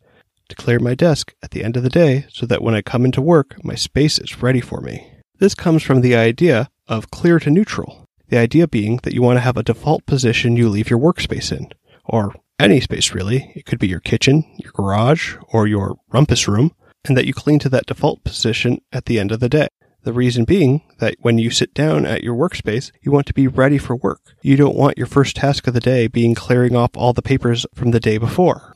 to 0.50 0.56
clear 0.56 0.80
my 0.80 0.96
desk 0.96 1.34
at 1.44 1.52
the 1.52 1.64
end 1.64 1.78
of 1.78 1.84
the 1.84 1.90
day 1.90 2.26
so 2.30 2.46
that 2.48 2.62
when 2.62 2.76
I 2.76 2.82
come 2.82 3.06
into 3.06 3.22
work, 3.22 3.64
my 3.64 3.76
space 3.76 4.20
is 4.20 4.42
ready 4.42 4.62
for 4.62 4.82
me. 4.82 5.12
This 5.40 5.56
comes 5.56 5.84
from 5.84 6.02
the 6.02 6.16
idea 6.16 6.70
of 6.88 7.12
clear 7.12 7.40
to 7.40 7.50
neutral. 7.50 8.10
The 8.30 8.38
idea 8.38 8.68
being 8.68 8.98
that 9.04 9.14
you 9.14 9.22
want 9.22 9.38
to 9.38 9.42
have 9.42 9.58
a 9.58 9.64
default 9.64 10.06
position 10.06 10.58
you 10.58 10.70
leave 10.70 10.90
your 10.90 11.00
workspace 11.00 11.56
in, 11.56 11.72
or 12.06 12.34
any 12.60 12.82
space 12.82 13.14
really. 13.14 13.52
It 13.56 13.66
could 13.66 13.80
be 13.80 13.88
your 13.88 14.00
kitchen, 14.00 14.44
your 14.58 14.72
garage, 14.72 15.36
or 15.50 15.68
your 15.68 15.98
rumpus 16.12 16.48
room, 16.48 16.74
and 17.06 17.18
that 17.18 17.26
you 17.26 17.34
cling 17.34 17.60
to 17.60 17.70
that 17.70 17.86
default 17.86 18.24
position 18.24 18.82
at 18.92 19.06
the 19.06 19.20
end 19.20 19.32
of 19.32 19.40
the 19.40 19.50
day. 19.50 19.68
The 20.04 20.14
reason 20.14 20.44
being 20.44 20.82
that 21.00 21.16
when 21.22 21.38
you 21.38 21.50
sit 21.50 21.74
down 21.74 22.06
at 22.06 22.24
your 22.24 22.36
workspace, 22.36 22.92
you 23.02 23.12
want 23.12 23.26
to 23.28 23.34
be 23.34 23.48
ready 23.48 23.78
for 23.78 23.96
work. 23.96 24.36
You 24.42 24.58
don't 24.58 24.76
want 24.76 24.98
your 24.98 25.08
first 25.08 25.38
task 25.38 25.66
of 25.66 25.74
the 25.74 25.80
day 25.80 26.08
being 26.08 26.36
clearing 26.36 26.76
off 26.76 26.92
all 26.96 27.14
the 27.14 27.22
papers 27.22 27.66
from 27.74 27.92
the 27.92 28.02
day 28.02 28.18
before. 28.18 28.76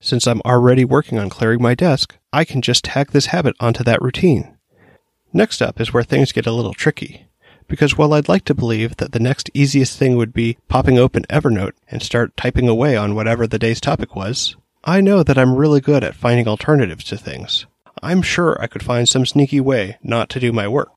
Since 0.00 0.26
I'm 0.26 0.42
already 0.44 0.84
working 0.84 1.18
on 1.18 1.30
clearing 1.30 1.62
my 1.62 1.74
desk, 1.74 2.16
I 2.32 2.44
can 2.44 2.60
just 2.60 2.84
tag 2.84 3.12
this 3.12 3.26
habit 3.26 3.54
onto 3.60 3.84
that 3.84 4.02
routine. 4.02 4.56
Next 5.32 5.62
up 5.62 5.80
is 5.80 5.92
where 5.92 6.02
things 6.02 6.32
get 6.32 6.46
a 6.46 6.52
little 6.52 6.74
tricky. 6.74 7.28
Because 7.68 7.96
while 7.96 8.12
I'd 8.12 8.28
like 8.28 8.44
to 8.46 8.54
believe 8.54 8.96
that 8.96 9.12
the 9.12 9.20
next 9.20 9.50
easiest 9.54 9.98
thing 9.98 10.16
would 10.16 10.32
be 10.32 10.58
popping 10.68 10.98
open 10.98 11.22
Evernote 11.30 11.72
and 11.88 12.02
start 12.02 12.36
typing 12.36 12.68
away 12.68 12.96
on 12.96 13.14
whatever 13.14 13.46
the 13.46 13.58
day's 13.58 13.80
topic 13.80 14.14
was, 14.14 14.56
I 14.86 15.00
know 15.00 15.22
that 15.22 15.38
I'm 15.38 15.54
really 15.54 15.80
good 15.80 16.04
at 16.04 16.14
finding 16.14 16.46
alternatives 16.46 17.04
to 17.04 17.16
things. 17.16 17.64
I'm 18.02 18.20
sure 18.20 18.60
I 18.60 18.66
could 18.66 18.82
find 18.82 19.08
some 19.08 19.24
sneaky 19.24 19.58
way 19.58 19.96
not 20.02 20.28
to 20.30 20.40
do 20.40 20.52
my 20.52 20.68
work. 20.68 20.90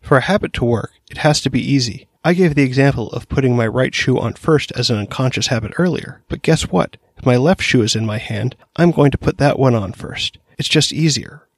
For 0.00 0.16
a 0.16 0.20
habit 0.20 0.52
to 0.54 0.64
work, 0.64 0.92
it 1.10 1.18
has 1.18 1.40
to 1.40 1.50
be 1.50 1.60
easy. 1.60 2.06
I 2.22 2.34
gave 2.34 2.54
the 2.54 2.62
example 2.62 3.10
of 3.10 3.28
putting 3.28 3.56
my 3.56 3.66
right 3.66 3.92
shoe 3.92 4.16
on 4.16 4.34
first 4.34 4.70
as 4.76 4.90
an 4.90 4.98
unconscious 4.98 5.48
habit 5.48 5.72
earlier, 5.76 6.22
but 6.28 6.42
guess 6.42 6.70
what? 6.70 6.96
If 7.16 7.26
my 7.26 7.36
left 7.36 7.62
shoe 7.62 7.82
is 7.82 7.96
in 7.96 8.06
my 8.06 8.18
hand, 8.18 8.54
I'm 8.76 8.92
going 8.92 9.10
to 9.10 9.18
put 9.18 9.38
that 9.38 9.58
one 9.58 9.74
on 9.74 9.92
first. 9.92 10.38
It's 10.56 10.68
just 10.68 10.92
easier. 10.92 11.48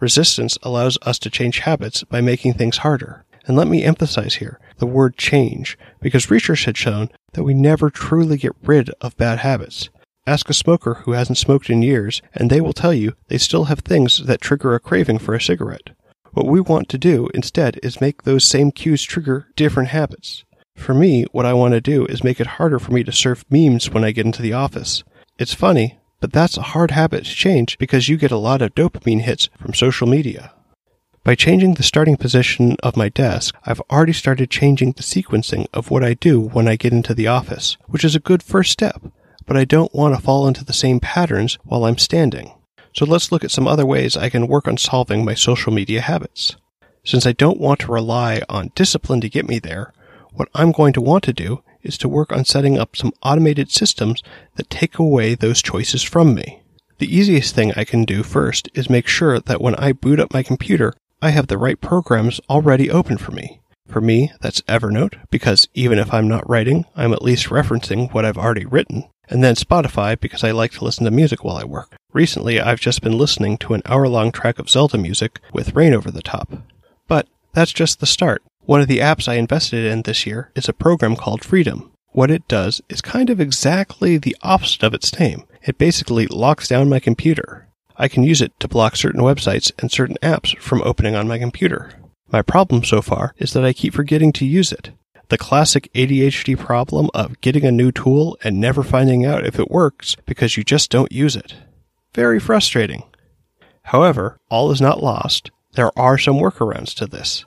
Resistance 0.00 0.56
allows 0.62 0.96
us 1.02 1.18
to 1.18 1.30
change 1.30 1.58
habits 1.58 2.04
by 2.04 2.22
making 2.22 2.54
things 2.54 2.78
harder. 2.78 3.26
And 3.46 3.54
let 3.54 3.68
me 3.68 3.84
emphasize 3.84 4.36
here 4.36 4.58
the 4.78 4.86
word 4.86 5.18
change, 5.18 5.76
because 6.00 6.30
research 6.30 6.64
had 6.64 6.78
shown 6.78 7.10
that 7.34 7.44
we 7.44 7.52
never 7.52 7.90
truly 7.90 8.38
get 8.38 8.56
rid 8.62 8.88
of 9.02 9.16
bad 9.18 9.40
habits. 9.40 9.90
Ask 10.26 10.48
a 10.48 10.54
smoker 10.54 10.94
who 10.94 11.12
hasn't 11.12 11.36
smoked 11.36 11.68
in 11.68 11.82
years, 11.82 12.22
and 12.32 12.48
they 12.48 12.62
will 12.62 12.72
tell 12.72 12.94
you 12.94 13.12
they 13.28 13.36
still 13.36 13.64
have 13.64 13.80
things 13.80 14.24
that 14.24 14.40
trigger 14.40 14.74
a 14.74 14.80
craving 14.80 15.18
for 15.18 15.34
a 15.34 15.40
cigarette. 15.40 15.90
What 16.32 16.46
we 16.46 16.62
want 16.62 16.88
to 16.88 16.98
do 16.98 17.28
instead 17.34 17.78
is 17.82 18.00
make 18.00 18.22
those 18.22 18.44
same 18.44 18.72
cues 18.72 19.02
trigger 19.02 19.48
different 19.54 19.90
habits. 19.90 20.44
For 20.76 20.94
me, 20.94 21.24
what 21.32 21.44
I 21.44 21.52
want 21.52 21.74
to 21.74 21.80
do 21.80 22.06
is 22.06 22.24
make 22.24 22.40
it 22.40 22.56
harder 22.56 22.78
for 22.78 22.92
me 22.92 23.04
to 23.04 23.12
surf 23.12 23.44
memes 23.50 23.90
when 23.90 24.02
I 24.02 24.12
get 24.12 24.24
into 24.24 24.40
the 24.40 24.54
office. 24.54 25.04
It's 25.38 25.52
funny, 25.52 25.98
but 26.20 26.32
that's 26.32 26.56
a 26.56 26.62
hard 26.72 26.92
habit 26.92 27.26
to 27.26 27.30
change 27.30 27.76
because 27.76 28.08
you 28.08 28.16
get 28.16 28.32
a 28.32 28.38
lot 28.38 28.62
of 28.62 28.74
dopamine 28.74 29.20
hits 29.20 29.50
from 29.60 29.74
social 29.74 30.06
media. 30.06 30.54
By 31.22 31.34
changing 31.34 31.74
the 31.74 31.82
starting 31.82 32.16
position 32.16 32.76
of 32.82 32.96
my 32.96 33.10
desk, 33.10 33.54
I've 33.66 33.80
already 33.90 34.14
started 34.14 34.50
changing 34.50 34.92
the 34.92 35.02
sequencing 35.02 35.66
of 35.74 35.90
what 35.90 36.02
I 36.02 36.14
do 36.14 36.40
when 36.40 36.66
I 36.66 36.76
get 36.76 36.94
into 36.94 37.14
the 37.14 37.28
office, 37.28 37.76
which 37.88 38.04
is 38.04 38.16
a 38.16 38.20
good 38.20 38.42
first 38.42 38.72
step, 38.72 39.02
but 39.46 39.56
I 39.56 39.64
don't 39.64 39.94
want 39.94 40.14
to 40.14 40.20
fall 40.20 40.46
into 40.46 40.64
the 40.64 40.72
same 40.72 41.00
patterns 41.00 41.58
while 41.64 41.84
I'm 41.84 41.98
standing. 41.98 42.52
So 42.94 43.04
let's 43.04 43.32
look 43.32 43.44
at 43.44 43.50
some 43.50 43.66
other 43.66 43.84
ways 43.84 44.16
I 44.16 44.28
can 44.28 44.46
work 44.46 44.68
on 44.68 44.76
solving 44.76 45.24
my 45.24 45.34
social 45.34 45.72
media 45.72 46.00
habits. 46.00 46.56
Since 47.04 47.26
I 47.26 47.32
don't 47.32 47.60
want 47.60 47.80
to 47.80 47.92
rely 47.92 48.42
on 48.48 48.72
discipline 48.74 49.20
to 49.20 49.28
get 49.28 49.48
me 49.48 49.58
there, 49.58 49.92
what 50.32 50.48
I'm 50.54 50.72
going 50.72 50.92
to 50.94 51.00
want 51.00 51.24
to 51.24 51.32
do 51.32 51.62
is 51.82 51.98
to 51.98 52.08
work 52.08 52.32
on 52.32 52.44
setting 52.44 52.78
up 52.78 52.96
some 52.96 53.12
automated 53.22 53.70
systems 53.70 54.22
that 54.56 54.70
take 54.70 54.98
away 54.98 55.34
those 55.34 55.62
choices 55.62 56.02
from 56.02 56.34
me. 56.34 56.62
The 56.98 57.14
easiest 57.14 57.54
thing 57.54 57.72
I 57.76 57.84
can 57.84 58.04
do 58.04 58.22
first 58.22 58.68
is 58.74 58.88
make 58.88 59.06
sure 59.06 59.40
that 59.40 59.60
when 59.60 59.74
I 59.74 59.92
boot 59.92 60.20
up 60.20 60.32
my 60.32 60.42
computer, 60.42 60.94
I 61.20 61.30
have 61.30 61.48
the 61.48 61.58
right 61.58 61.80
programs 61.80 62.40
already 62.48 62.90
open 62.90 63.18
for 63.18 63.32
me. 63.32 63.60
For 63.88 64.00
me, 64.00 64.32
that's 64.40 64.62
Evernote, 64.62 65.18
because 65.30 65.68
even 65.74 65.98
if 65.98 66.12
I'm 66.12 66.28
not 66.28 66.48
writing, 66.48 66.86
I'm 66.96 67.12
at 67.12 67.22
least 67.22 67.48
referencing 67.48 68.12
what 68.14 68.24
I've 68.24 68.38
already 68.38 68.64
written. 68.64 69.04
And 69.28 69.42
then 69.42 69.54
Spotify, 69.54 70.18
because 70.18 70.44
I 70.44 70.50
like 70.50 70.72
to 70.72 70.84
listen 70.84 71.04
to 71.04 71.10
music 71.10 71.44
while 71.44 71.56
I 71.56 71.64
work. 71.64 71.96
Recently, 72.12 72.60
I've 72.60 72.80
just 72.80 73.02
been 73.02 73.18
listening 73.18 73.58
to 73.58 73.74
an 73.74 73.82
hour 73.86 74.06
long 74.08 74.30
track 74.32 74.58
of 74.58 74.70
Zelda 74.70 74.98
music 74.98 75.40
with 75.52 75.74
rain 75.74 75.94
over 75.94 76.10
the 76.10 76.22
top. 76.22 76.52
But 77.08 77.26
that's 77.52 77.72
just 77.72 78.00
the 78.00 78.06
start. 78.06 78.42
One 78.66 78.80
of 78.80 78.88
the 78.88 78.98
apps 78.98 79.28
I 79.28 79.34
invested 79.34 79.84
in 79.84 80.02
this 80.02 80.26
year 80.26 80.50
is 80.54 80.68
a 80.68 80.72
program 80.72 81.16
called 81.16 81.44
Freedom. 81.44 81.90
What 82.12 82.30
it 82.30 82.46
does 82.46 82.80
is 82.88 83.00
kind 83.00 83.28
of 83.28 83.40
exactly 83.40 84.16
the 84.16 84.36
opposite 84.42 84.82
of 84.82 84.94
its 84.94 85.18
name. 85.18 85.44
It 85.62 85.78
basically 85.78 86.26
locks 86.26 86.68
down 86.68 86.88
my 86.88 87.00
computer. 87.00 87.66
I 87.96 88.08
can 88.08 88.22
use 88.22 88.40
it 88.40 88.52
to 88.60 88.68
block 88.68 88.96
certain 88.96 89.20
websites 89.20 89.72
and 89.78 89.90
certain 89.90 90.16
apps 90.22 90.56
from 90.58 90.82
opening 90.82 91.14
on 91.14 91.28
my 91.28 91.38
computer. 91.38 91.92
My 92.30 92.42
problem 92.42 92.84
so 92.84 93.02
far 93.02 93.34
is 93.38 93.52
that 93.52 93.64
I 93.64 93.72
keep 93.72 93.94
forgetting 93.94 94.32
to 94.34 94.46
use 94.46 94.72
it. 94.72 94.90
The 95.28 95.38
classic 95.38 95.90
ADHD 95.94 96.58
problem 96.58 97.10
of 97.14 97.40
getting 97.40 97.64
a 97.64 97.72
new 97.72 97.92
tool 97.92 98.36
and 98.44 98.60
never 98.60 98.82
finding 98.82 99.24
out 99.24 99.46
if 99.46 99.58
it 99.58 99.70
works 99.70 100.16
because 100.26 100.56
you 100.56 100.64
just 100.64 100.90
don't 100.90 101.12
use 101.12 101.36
it. 101.36 101.54
Very 102.14 102.38
frustrating. 102.38 103.04
However, 103.82 104.38
all 104.50 104.70
is 104.70 104.80
not 104.80 105.02
lost. 105.02 105.50
There 105.72 105.90
are 105.98 106.18
some 106.18 106.36
workarounds 106.36 106.94
to 106.94 107.06
this 107.06 107.44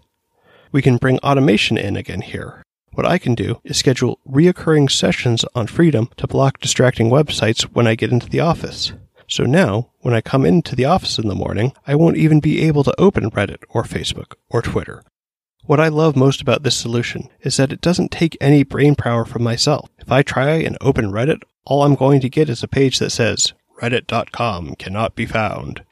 we 0.72 0.82
can 0.82 0.98
bring 0.98 1.20
automation 1.20 1.78
in 1.78 1.96
again 1.96 2.22
here. 2.22 2.64
What 2.94 3.06
I 3.06 3.18
can 3.18 3.36
do 3.36 3.60
is 3.64 3.78
schedule 3.78 4.20
reoccurring 4.28 4.90
sessions 4.92 5.46
on 5.54 5.68
Freedom 5.68 6.10
to 6.18 6.28
block 6.28 6.60
distracting 6.60 7.10
websites 7.10 7.64
when 7.64 7.88
I 7.88 7.96
get 7.96 8.12
into 8.12 8.30
the 8.30 8.40
office. 8.40 8.94
So 9.28 9.44
now, 9.44 9.92
when 10.00 10.14
I 10.14 10.22
come 10.22 10.46
into 10.46 10.76
the 10.76 10.86
office 10.86 11.18
in 11.18 11.28
the 11.28 11.36
morning, 11.36 11.74
I 11.86 11.96
won't 11.96 12.18
even 12.18 12.40
be 12.40 12.62
able 12.64 12.84
to 12.86 12.96
open 12.98 13.30
Reddit 13.32 13.64
or 13.70 13.84
Facebook 13.84 14.34
or 14.50 14.62
Twitter. 14.62 15.04
What 15.68 15.82
I 15.82 15.90
love 15.90 16.16
most 16.16 16.40
about 16.40 16.64
this 16.64 16.78
solution 16.78 17.28
is 17.42 17.58
that 17.58 17.74
it 17.74 17.82
doesn't 17.82 18.10
take 18.10 18.38
any 18.40 18.64
brain 18.64 18.96
power 18.96 19.26
from 19.26 19.44
myself. 19.44 19.90
If 20.00 20.10
I 20.10 20.22
try 20.22 20.52
and 20.52 20.78
open 20.80 21.12
Reddit, 21.12 21.42
all 21.66 21.84
I'm 21.84 21.96
going 21.96 22.22
to 22.22 22.30
get 22.30 22.48
is 22.48 22.64
a 22.64 22.70
page 22.70 23.00
that 23.00 23.10
says, 23.10 23.52
reddit.com 23.82 24.76
cannot 24.76 25.16
be 25.16 25.26
found. 25.26 25.84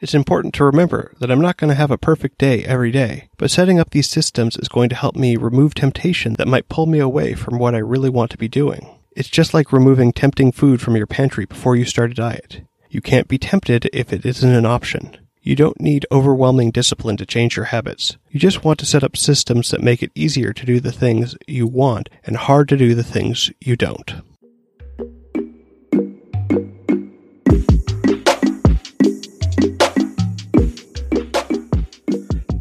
It's 0.00 0.14
important 0.14 0.54
to 0.54 0.64
remember 0.64 1.12
that 1.20 1.30
I'm 1.30 1.42
not 1.42 1.58
going 1.58 1.68
to 1.68 1.74
have 1.74 1.90
a 1.90 1.98
perfect 1.98 2.38
day 2.38 2.64
every 2.64 2.90
day, 2.90 3.28
but 3.36 3.50
setting 3.50 3.78
up 3.78 3.90
these 3.90 4.08
systems 4.08 4.56
is 4.56 4.68
going 4.68 4.88
to 4.88 4.96
help 4.96 5.14
me 5.14 5.36
remove 5.36 5.74
temptation 5.74 6.32
that 6.38 6.48
might 6.48 6.70
pull 6.70 6.86
me 6.86 6.98
away 6.98 7.34
from 7.34 7.58
what 7.58 7.74
I 7.74 7.78
really 7.78 8.08
want 8.08 8.30
to 8.30 8.38
be 8.38 8.48
doing. 8.48 8.98
It's 9.14 9.28
just 9.28 9.52
like 9.52 9.74
removing 9.74 10.14
tempting 10.14 10.52
food 10.52 10.80
from 10.80 10.96
your 10.96 11.06
pantry 11.06 11.44
before 11.44 11.76
you 11.76 11.84
start 11.84 12.12
a 12.12 12.14
diet. 12.14 12.62
You 12.88 13.02
can't 13.02 13.28
be 13.28 13.36
tempted 13.36 13.90
if 13.92 14.10
it 14.10 14.24
isn't 14.24 14.54
an 14.54 14.64
option. 14.64 15.18
You 15.48 15.56
don't 15.56 15.80
need 15.80 16.04
overwhelming 16.12 16.72
discipline 16.72 17.16
to 17.16 17.24
change 17.24 17.56
your 17.56 17.64
habits. 17.64 18.18
You 18.28 18.38
just 18.38 18.64
want 18.64 18.78
to 18.80 18.84
set 18.84 19.02
up 19.02 19.16
systems 19.16 19.70
that 19.70 19.82
make 19.82 20.02
it 20.02 20.12
easier 20.14 20.52
to 20.52 20.66
do 20.66 20.78
the 20.78 20.92
things 20.92 21.38
you 21.46 21.66
want 21.66 22.10
and 22.24 22.36
hard 22.36 22.68
to 22.68 22.76
do 22.76 22.94
the 22.94 23.02
things 23.02 23.50
you 23.58 23.74
don't. 23.74 24.12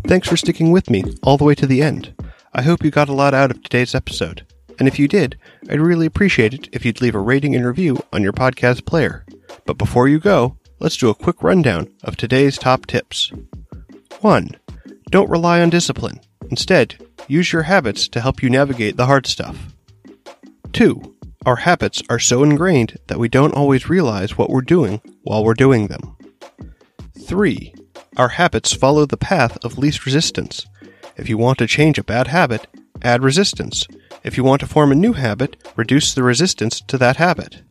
Thanks 0.07 0.29
for 0.29 0.37
sticking 0.37 0.71
with 0.71 0.89
me 0.89 1.03
all 1.23 1.35
the 1.35 1.43
way 1.43 1.55
to 1.55 1.67
the 1.67 1.81
end. 1.81 2.13
I 2.53 2.61
hope 2.61 2.85
you 2.85 2.89
got 2.89 3.09
a 3.09 3.13
lot 3.13 3.33
out 3.33 3.51
of 3.51 3.61
today's 3.63 3.95
episode. 3.95 4.45
And 4.79 4.87
if 4.87 4.97
you 4.97 5.09
did, 5.09 5.37
I'd 5.69 5.81
really 5.81 6.05
appreciate 6.05 6.53
it 6.53 6.69
if 6.71 6.85
you'd 6.85 7.01
leave 7.01 7.15
a 7.15 7.19
rating 7.19 7.53
and 7.53 7.65
review 7.65 8.01
on 8.13 8.23
your 8.23 8.31
podcast 8.31 8.85
player. 8.85 9.25
But 9.65 9.77
before 9.77 10.07
you 10.07 10.19
go, 10.19 10.55
let's 10.79 10.97
do 10.97 11.09
a 11.09 11.15
quick 11.15 11.41
rundown 11.43 11.89
of 12.03 12.15
today's 12.15 12.57
top 12.57 12.85
tips. 12.85 13.31
1. 14.21 14.49
Don't 15.09 15.29
rely 15.29 15.61
on 15.61 15.69
discipline. 15.69 16.19
Instead, 16.49 16.97
use 17.27 17.51
your 17.51 17.63
habits 17.63 18.07
to 18.09 18.21
help 18.21 18.41
you 18.43 18.49
navigate 18.49 18.97
the 18.97 19.05
hard 19.05 19.25
stuff. 19.25 19.75
2. 20.73 21.15
Our 21.45 21.57
habits 21.57 22.01
are 22.09 22.19
so 22.19 22.43
ingrained 22.43 22.97
that 23.07 23.19
we 23.19 23.29
don't 23.29 23.53
always 23.53 23.89
realize 23.89 24.37
what 24.37 24.49
we're 24.49 24.61
doing 24.61 25.01
while 25.23 25.43
we're 25.43 25.53
doing 25.53 25.87
them. 25.87 26.17
3. 27.25 27.73
Our 28.17 28.29
habits 28.29 28.73
follow 28.73 29.05
the 29.05 29.17
path 29.17 29.57
of 29.63 29.77
least 29.77 30.05
resistance. 30.05 30.65
If 31.15 31.29
you 31.29 31.37
want 31.37 31.57
to 31.59 31.67
change 31.67 31.97
a 31.97 32.03
bad 32.03 32.27
habit, 32.27 32.67
add 33.01 33.23
resistance. 33.23 33.87
If 34.23 34.37
you 34.37 34.43
want 34.43 34.59
to 34.61 34.67
form 34.67 34.91
a 34.91 34.95
new 34.95 35.13
habit, 35.13 35.55
reduce 35.75 36.13
the 36.13 36.23
resistance 36.23 36.81
to 36.81 36.97
that 36.97 37.17
habit. 37.17 37.61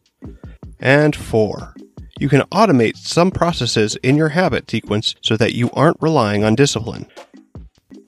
And 0.81 1.15
4. 1.15 1.75
You 2.19 2.29
can 2.29 2.43
automate 2.53 2.97
some 2.97 3.31
processes 3.31 3.97
in 3.97 4.17
your 4.17 4.31
habit 4.31 4.71
sequence 4.71 5.15
so 5.23 5.37
that 5.37 5.55
you 5.55 5.71
aren't 5.73 6.01
relying 6.01 6.45
on 6.45 6.55
discipline. 6.55 7.07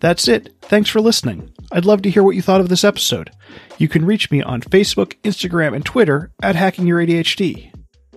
That's 0.01 0.29
it. 0.29 0.55
Thanks 0.63 0.89
for 0.89 1.01
listening. 1.01 1.53
I'd 1.73 1.85
love 1.85 2.03
to 2.03 2.11
hear 2.11 2.23
what 2.23 2.37
you 2.37 2.43
thought 2.43 2.61
of 2.61 2.69
this 2.69 2.85
episode. 2.85 3.31
You 3.77 3.89
can 3.89 4.07
reach 4.07 4.31
me 4.31 4.43
on 4.43 4.61
Facebook, 4.63 5.15
Instagram, 5.23 5.75
and 5.75 5.85
Twitter 5.85 6.31
at 6.43 6.57
Hacking 6.57 6.87
Your 6.87 7.01
ADHD. 7.01 7.73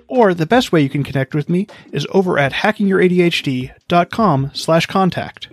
Or 0.07 0.33
the 0.33 0.45
best 0.45 0.71
way 0.71 0.81
you 0.81 0.89
can 0.89 1.03
connect 1.03 1.33
with 1.33 1.49
me 1.49 1.67
is 1.91 2.07
over 2.11 2.37
at 2.37 2.53
hackingyouradhd.com 2.53 4.51
slash 4.53 4.85
contact. 4.85 5.49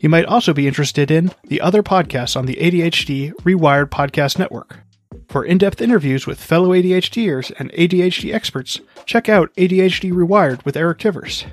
You 0.00 0.08
might 0.08 0.26
also 0.26 0.52
be 0.52 0.68
interested 0.68 1.10
in 1.10 1.32
the 1.44 1.60
other 1.60 1.82
podcasts 1.82 2.36
on 2.36 2.46
the 2.46 2.56
ADHD 2.56 3.32
Rewired 3.36 3.86
Podcast 3.86 4.38
Network. 4.38 4.83
For 5.28 5.44
in 5.44 5.58
depth 5.58 5.80
interviews 5.80 6.26
with 6.26 6.42
fellow 6.42 6.70
ADHDers 6.70 7.52
and 7.58 7.72
ADHD 7.72 8.32
experts, 8.32 8.80
check 9.06 9.28
out 9.28 9.52
ADHD 9.54 10.12
Rewired 10.12 10.64
with 10.64 10.76
Eric 10.76 10.98
Tivers. 10.98 11.46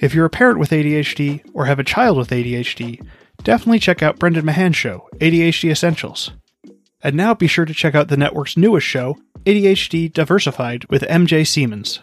If 0.00 0.14
you're 0.14 0.26
a 0.26 0.30
parent 0.30 0.58
with 0.58 0.70
ADHD 0.70 1.42
or 1.54 1.66
have 1.66 1.78
a 1.78 1.84
child 1.84 2.18
with 2.18 2.30
ADHD, 2.30 3.04
definitely 3.42 3.78
check 3.78 4.02
out 4.02 4.18
Brendan 4.18 4.44
Mahan's 4.44 4.76
show, 4.76 5.08
ADHD 5.20 5.70
Essentials. 5.70 6.32
And 7.02 7.14
now 7.16 7.34
be 7.34 7.46
sure 7.46 7.64
to 7.64 7.74
check 7.74 7.94
out 7.94 8.08
the 8.08 8.16
network's 8.16 8.56
newest 8.56 8.86
show, 8.86 9.18
ADHD 9.44 10.12
Diversified 10.12 10.84
with 10.88 11.02
MJ 11.02 11.46
Siemens. 11.46 12.00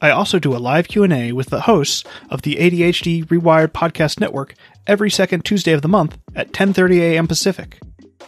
I 0.00 0.10
also 0.10 0.38
do 0.38 0.54
a 0.54 0.58
live 0.58 0.88
Q&A 0.88 1.32
with 1.32 1.48
the 1.48 1.62
hosts 1.62 2.04
of 2.28 2.42
the 2.42 2.56
ADHD 2.56 3.24
Rewired 3.26 3.68
podcast 3.68 4.20
network 4.20 4.54
every 4.86 5.10
second 5.10 5.44
Tuesday 5.44 5.72
of 5.72 5.80
the 5.80 5.88
month 5.88 6.18
at 6.34 6.52
10:30 6.52 7.00
a.m. 7.00 7.26
Pacific. 7.26 7.78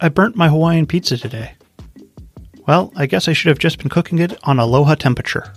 I 0.00 0.08
burnt 0.08 0.36
my 0.36 0.48
Hawaiian 0.48 0.86
pizza 0.86 1.16
today. 1.16 1.54
Well, 2.66 2.92
I 2.96 3.06
guess 3.06 3.28
I 3.28 3.32
should 3.32 3.50
have 3.50 3.58
just 3.58 3.78
been 3.78 3.88
cooking 3.88 4.18
it 4.18 4.38
on 4.44 4.58
aloha 4.58 4.94
temperature. 4.94 5.52